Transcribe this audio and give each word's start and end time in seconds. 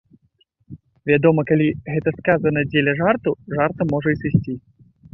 Вядома, 1.11 1.41
калі 1.51 1.67
гэта 1.93 2.09
сказана 2.19 2.65
дзеля 2.73 2.99
жарту, 3.05 3.37
жартам 3.57 3.85
можа 3.97 4.09
і 4.19 4.23
сысці. 4.27 4.61